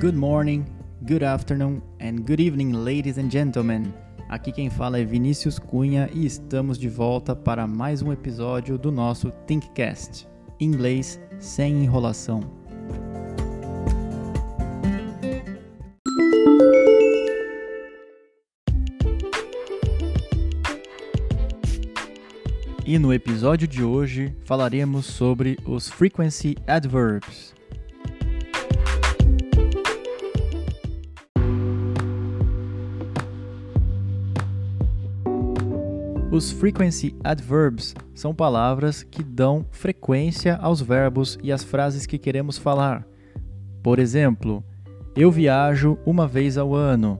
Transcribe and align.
Good 0.00 0.16
morning, 0.16 0.64
good 1.06 1.22
afternoon 1.22 1.82
and 2.00 2.24
good 2.24 2.40
evening, 2.40 2.72
ladies 2.72 3.18
and 3.18 3.30
gentlemen. 3.30 3.92
Aqui 4.30 4.50
quem 4.50 4.70
fala 4.70 4.98
é 4.98 5.04
Vinícius 5.04 5.58
Cunha 5.58 6.08
e 6.14 6.24
estamos 6.24 6.78
de 6.78 6.88
volta 6.88 7.36
para 7.36 7.66
mais 7.66 8.00
um 8.00 8.10
episódio 8.10 8.78
do 8.78 8.90
nosso 8.90 9.30
Thinkcast. 9.46 10.26
Inglês 10.58 11.20
sem 11.38 11.84
enrolação. 11.84 12.40
E 22.86 22.98
no 22.98 23.12
episódio 23.12 23.68
de 23.68 23.84
hoje 23.84 24.34
falaremos 24.46 25.04
sobre 25.04 25.58
os 25.66 25.90
frequency 25.90 26.56
adverbs. 26.66 27.59
Os 36.32 36.52
frequency 36.52 37.16
adverbs 37.24 37.92
são 38.14 38.32
palavras 38.32 39.02
que 39.02 39.20
dão 39.20 39.66
frequência 39.72 40.54
aos 40.62 40.80
verbos 40.80 41.36
e 41.42 41.50
às 41.50 41.64
frases 41.64 42.06
que 42.06 42.18
queremos 42.18 42.56
falar. 42.56 43.04
Por 43.82 43.98
exemplo, 43.98 44.62
eu 45.16 45.28
viajo 45.32 45.98
uma 46.06 46.28
vez 46.28 46.56
ao 46.56 46.72
ano. 46.72 47.18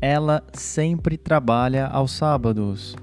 Ela 0.00 0.42
sempre 0.54 1.18
trabalha 1.18 1.86
aos 1.86 2.12
sábados. 2.12 2.96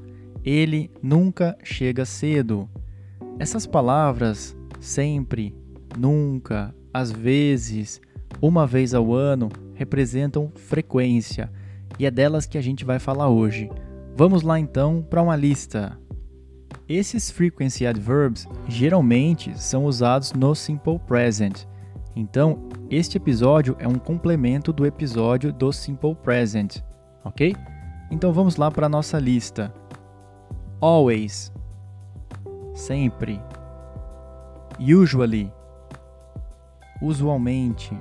Ele 0.44 0.90
nunca 1.04 1.55
chega 1.63 2.04
cedo. 2.04 2.68
Essas 3.38 3.68
palavras, 3.68 4.58
sempre, 4.80 5.54
nunca, 5.96 6.74
às 6.91 7.12
vezes, 7.12 8.02
uma 8.41 8.66
vez 8.66 8.96
ao 8.96 9.13
ano, 9.13 9.49
representam 9.76 10.52
frequência 10.55 11.52
e 11.99 12.08
é 12.08 12.12
delas 12.12 12.48
que 12.48 12.58
a 12.58 12.62
gente 12.62 12.84
vai 12.84 12.98
falar 12.98 13.30
hoje. 13.30 13.70
Vamos 14.18 14.44
lá 14.44 14.58
então 14.58 15.02
para 15.02 15.21
uma 15.21 15.35
lista. 15.35 15.99
Esses 16.88 17.30
frequency 17.30 17.85
adverbs 17.85 18.48
geralmente 18.66 19.62
são 19.62 19.84
usados 19.84 20.32
no 20.32 20.55
simple 20.55 20.98
present. 20.99 21.66
Então, 22.16 22.70
este 22.90 23.18
episódio 23.18 23.76
é 23.77 23.86
um 23.86 23.96
complemento 23.96 24.71
do 24.71 24.86
episódio 24.86 25.52
do 25.52 25.70
simple 25.74 26.16
present, 26.16 26.77
ok? 27.26 27.54
Então 28.10 28.32
vamos 28.32 28.55
lá 28.55 28.71
para 28.71 28.86
a 28.86 28.90
nossa 28.90 29.20
lista. 29.20 29.74
Always, 30.80 31.52
sempre. 32.74 33.41
Usually, 34.80 35.52
usualmente. 37.02 37.99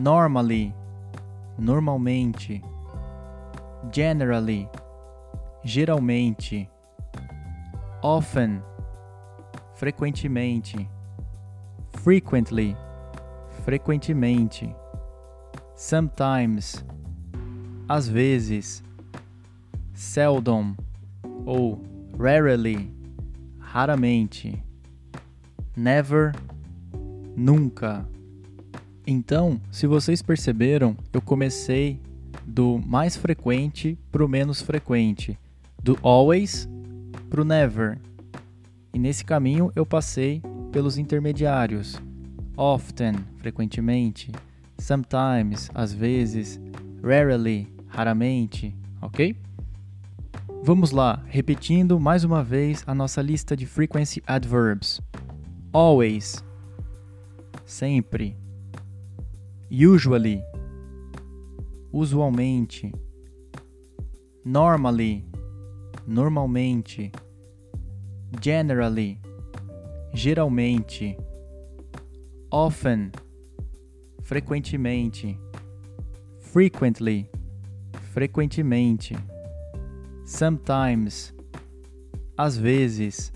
Normally, 0.00 0.74
normalmente 1.56 2.60
generally, 3.90 4.68
geralmente, 5.64 6.68
often, 8.02 8.62
frequentemente, 9.74 10.88
frequently, 12.02 12.76
frequentemente, 13.64 14.74
sometimes, 15.74 16.84
às 17.88 18.08
vezes, 18.08 18.82
seldom 19.94 20.74
ou 21.44 21.80
rarely, 22.18 22.92
raramente, 23.58 24.62
never, 25.76 26.34
nunca. 27.36 28.06
Então, 29.06 29.60
se 29.70 29.86
vocês 29.86 30.20
perceberam, 30.20 30.96
eu 31.12 31.22
comecei 31.22 32.00
do 32.48 32.80
mais 32.84 33.14
frequente 33.14 33.98
para 34.10 34.24
o 34.24 34.28
menos 34.28 34.62
frequente, 34.62 35.38
do 35.82 35.98
always 36.02 36.68
para 37.28 37.42
o 37.42 37.44
never. 37.44 37.98
E 38.92 38.98
nesse 38.98 39.24
caminho 39.24 39.70
eu 39.76 39.84
passei 39.84 40.42
pelos 40.72 40.96
intermediários. 40.96 42.00
Often, 42.56 43.16
frequentemente, 43.36 44.32
sometimes, 44.78 45.70
às 45.74 45.92
vezes, 45.92 46.58
rarely, 47.02 47.72
raramente, 47.86 48.74
ok? 49.00 49.36
Vamos 50.62 50.90
lá, 50.90 51.22
repetindo 51.26 52.00
mais 52.00 52.24
uma 52.24 52.42
vez 52.42 52.82
a 52.86 52.94
nossa 52.94 53.22
lista 53.22 53.54
de 53.56 53.66
frequency 53.66 54.22
adverbs. 54.26 55.00
Always, 55.72 56.42
sempre. 57.64 58.36
Usually, 59.70 60.42
usualmente, 61.98 62.92
normally, 64.44 65.24
normalmente, 66.06 67.10
generally, 68.40 69.18
geralmente, 70.14 71.18
often, 72.52 73.10
frequentemente, 74.22 75.36
frequently, 76.38 77.28
frequentemente, 78.14 79.16
sometimes, 80.24 81.34
às 82.36 82.56
vezes, 82.56 83.32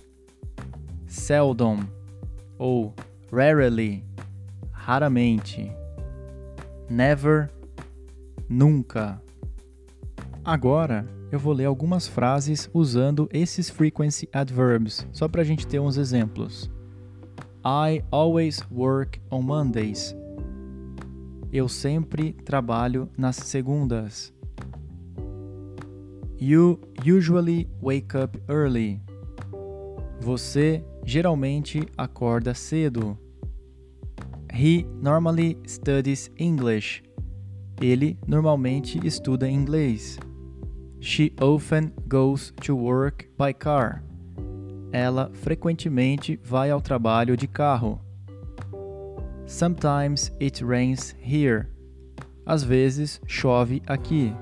seldom 1.08 1.80
ou 2.56 2.94
rarely, 3.32 4.04
raramente, 4.70 5.72
never 6.88 7.50
nunca. 8.52 9.20
Agora 10.44 11.08
eu 11.30 11.38
vou 11.38 11.54
ler 11.54 11.64
algumas 11.64 12.06
frases 12.06 12.68
usando 12.74 13.28
esses 13.32 13.70
frequency 13.70 14.28
adverbs, 14.32 15.06
só 15.10 15.26
para 15.26 15.40
a 15.40 15.44
gente 15.44 15.66
ter 15.66 15.80
uns 15.80 15.96
exemplos. 15.96 16.70
I 17.64 18.04
always 18.10 18.62
work 18.70 19.20
on 19.30 19.40
Mondays. 19.42 20.14
Eu 21.50 21.68
sempre 21.68 22.32
trabalho 22.32 23.08
nas 23.16 23.36
segundas. 23.36 24.34
You 26.38 26.80
usually 27.06 27.68
wake 27.80 28.16
up 28.16 28.38
early. 28.48 29.00
Você 30.20 30.84
geralmente 31.04 31.86
acorda 31.96 32.52
cedo. 32.52 33.16
He 34.52 34.84
normally 35.00 35.56
studies 35.66 36.30
English. 36.36 37.02
Ele 37.82 38.16
normalmente 38.28 39.04
estuda 39.04 39.50
inglês. 39.50 40.16
She 41.00 41.34
often 41.40 41.92
goes 42.06 42.54
to 42.64 42.76
work 42.76 43.28
by 43.36 43.52
car. 43.52 44.04
Ela 44.92 45.32
frequentemente 45.32 46.38
vai 46.44 46.70
ao 46.70 46.80
trabalho 46.80 47.36
de 47.36 47.48
carro. 47.48 48.00
Sometimes 49.46 50.30
it 50.40 50.64
rains 50.64 51.12
here. 51.20 51.66
Às 52.46 52.62
vezes 52.62 53.20
chove 53.26 53.82
aqui. 53.88 54.32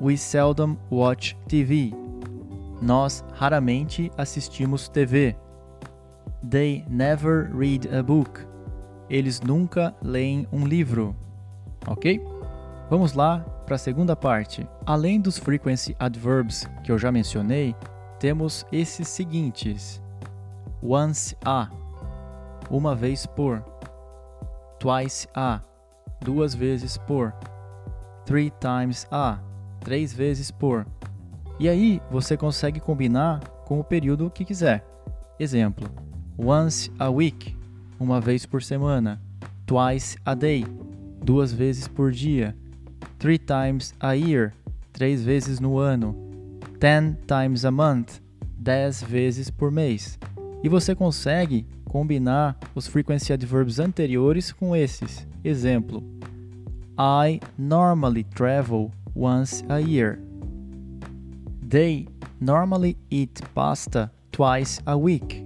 We 0.00 0.16
seldom 0.16 0.76
watch 0.90 1.36
TV. 1.46 1.92
Nós 2.82 3.24
raramente 3.32 4.10
assistimos 4.18 4.88
TV. 4.88 5.36
They 6.50 6.84
never 6.90 7.48
read 7.54 7.88
a 7.94 8.02
book. 8.02 8.44
Eles 9.08 9.40
nunca 9.40 9.94
leem 10.02 10.48
um 10.50 10.66
livro 10.66 11.14
ok? 11.86 12.20
Vamos 12.88 13.14
lá 13.14 13.40
para 13.64 13.74
a 13.74 13.78
segunda 13.78 14.14
parte. 14.14 14.66
Além 14.84 15.20
dos 15.20 15.38
frequency 15.38 15.96
adverbs 15.98 16.68
que 16.84 16.92
eu 16.92 16.98
já 16.98 17.10
mencionei, 17.10 17.74
temos 18.18 18.64
esses 18.70 19.08
seguintes: 19.08 20.02
once 20.82 21.36
a, 21.44 21.68
uma 22.70 22.94
vez 22.94 23.26
por, 23.26 23.60
twice 24.78 25.28
a, 25.34 25.60
duas 26.20 26.54
vezes 26.54 26.96
por, 26.96 27.32
three 28.24 28.52
times 28.60 29.06
a, 29.10 29.38
três 29.80 30.12
vezes 30.12 30.50
por. 30.50 30.86
E 31.58 31.68
aí 31.68 32.00
você 32.10 32.36
consegue 32.36 32.80
combinar 32.80 33.40
com 33.64 33.80
o 33.80 33.84
período 33.84 34.30
que 34.30 34.44
quiser. 34.44 34.84
Exemplo: 35.38 35.88
once 36.38 36.92
a 36.98 37.10
week, 37.10 37.56
uma 37.98 38.20
vez 38.20 38.46
por 38.46 38.62
semana, 38.62 39.20
twice 39.66 40.16
a 40.24 40.34
day, 40.34 40.64
duas 41.22 41.52
vezes 41.52 41.88
por 41.88 42.12
dia, 42.12 42.56
three 43.18 43.38
times 43.38 43.94
a 44.00 44.14
year, 44.14 44.52
três 44.92 45.22
vezes 45.22 45.60
no 45.60 45.78
ano, 45.78 46.14
ten 46.78 47.16
times 47.26 47.64
a 47.64 47.70
month, 47.70 48.20
dez 48.58 49.02
vezes 49.02 49.50
por 49.50 49.70
mês. 49.70 50.18
E 50.62 50.68
você 50.68 50.94
consegue 50.94 51.66
combinar 51.84 52.58
os 52.74 52.86
frequency 52.86 53.32
adverbs 53.32 53.78
anteriores 53.78 54.52
com 54.52 54.74
esses. 54.74 55.26
Exemplo: 55.44 56.02
I 56.98 57.40
normally 57.58 58.24
travel 58.24 58.90
once 59.14 59.64
a 59.68 59.80
year. 59.80 60.18
They 61.62 62.06
normally 62.40 62.96
eat 63.10 63.40
pasta 63.54 64.10
twice 64.32 64.80
a 64.86 64.96
week. 64.96 65.44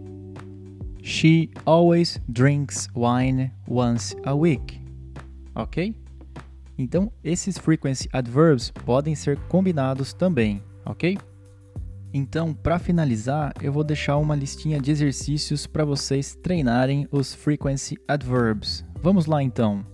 She 1.03 1.51
always 1.67 2.21
drinks 2.31 2.89
wine 2.95 3.53
once 3.67 4.15
a 4.25 4.35
week. 4.37 4.80
Ok? 5.55 5.95
Então, 6.79 7.13
esses 7.23 7.59
frequency 7.59 8.09
adverbs 8.13 8.71
podem 8.71 9.15
ser 9.15 9.39
combinados 9.49 10.13
também, 10.13 10.63
ok? 10.85 11.19
Então, 12.13 12.55
para 12.55 12.79
finalizar, 12.79 13.53
eu 13.63 13.73
vou 13.73 13.85
deixar 13.85 14.17
uma 14.17 14.35
listinha 14.35 14.81
de 14.81 14.91
exercícios 14.91 15.67
para 15.67 15.85
vocês 15.85 16.35
treinarem 16.43 17.07
os 17.13 17.35
frequency 17.35 17.97
adverbs. 18.09 18.85
Vamos 19.03 19.27
lá 19.27 19.43
então. 19.43 19.85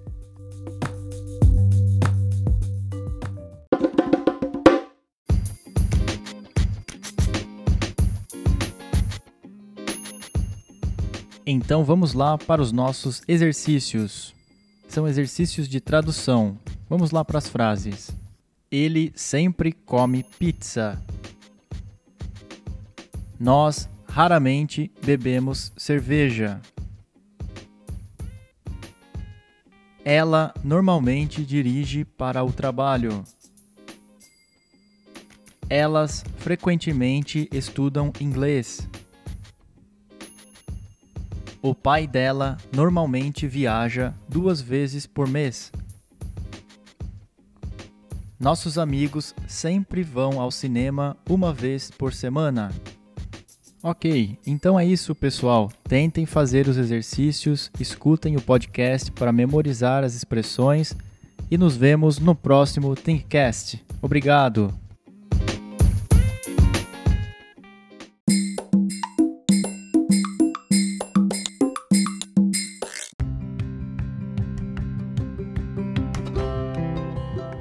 Então 11.49 11.85
vamos 11.85 12.13
lá 12.13 12.37
para 12.37 12.61
os 12.61 12.73
nossos 12.73 13.23
exercícios. 13.29 14.36
São 14.97 15.07
exercícios 15.07 15.69
de 15.69 15.79
tradução. 15.79 16.59
Vamos 16.89 17.11
lá 17.11 17.23
para 17.23 17.37
as 17.37 17.51
frases. 17.51 18.11
Ele 18.71 19.13
sempre 19.15 19.71
come 19.71 20.25
pizza. 20.39 20.99
Nós 23.39 23.91
raramente 24.09 24.91
bebemos 25.05 25.71
cerveja. 25.77 26.63
Ela 30.03 30.55
normalmente 30.65 31.45
dirige 31.45 32.03
para 32.03 32.43
o 32.43 32.51
trabalho. 32.51 33.23
Elas 35.69 36.25
frequentemente 36.39 37.51
estudam 37.53 38.15
inglês. 38.19 38.89
O 41.67 41.75
pai 41.75 42.07
dela 42.07 42.57
normalmente 42.73 43.49
viaja 43.49 44.15
duas 44.29 44.61
vezes 44.61 45.05
por 45.05 45.27
mês. 45.27 45.73
Nossos 48.39 48.79
amigos 48.79 49.35
sempre 49.49 50.05
vão 50.05 50.41
ao 50.41 50.53
cinema 50.53 51.17
uma 51.29 51.53
vez 51.53 51.91
por 51.91 52.13
semana. 52.13 52.71
Ok, 53.83 54.39
então 54.47 54.79
é 54.79 54.87
isso, 54.87 55.13
pessoal. 55.13 55.73
Tentem 55.83 56.25
fazer 56.25 56.69
os 56.69 56.77
exercícios, 56.77 57.69
escutem 57.81 58.37
o 58.37 58.41
podcast 58.41 59.11
para 59.11 59.33
memorizar 59.33 60.05
as 60.05 60.15
expressões 60.15 60.95
e 61.51 61.59
nos 61.59 61.77
vemos 61.77 62.21
no 62.21 62.37
próximo 62.37 62.95
Thinkcast. 62.95 63.85
Obrigado! 64.01 64.86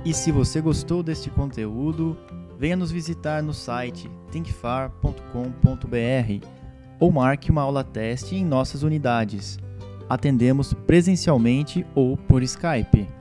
E 0.06 0.14
se 0.14 0.32
você 0.32 0.62
gostou 0.62 1.02
deste 1.02 1.32
conteúdo, 1.32 2.16
venha 2.60 2.76
nos 2.76 2.92
visitar 2.92 3.42
no 3.42 3.56
site 3.56 4.08
thinkfar.com.br 4.32 6.48
ou 7.00 7.12
marque 7.12 7.50
uma 7.50 7.64
aula 7.64 7.84
teste 7.84 8.36
em 8.36 8.46
nossas 8.46 8.84
unidades. 8.84 9.58
Atendemos 10.08 10.74
presencialmente 10.74 11.84
ou 11.96 12.16
por 12.16 12.44
Skype. 12.44 13.15